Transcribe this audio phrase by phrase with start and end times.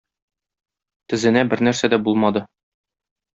[1.13, 2.45] Тезенә бернәрсә дә булмады.